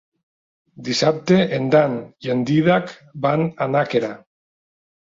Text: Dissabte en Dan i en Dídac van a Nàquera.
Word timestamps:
Dissabte 0.87 1.37
en 1.59 1.69
Dan 1.77 1.95
i 2.29 2.33
en 2.39 2.43
Dídac 2.51 2.97
van 3.29 3.49
a 3.67 3.71
Nàquera. 3.79 4.15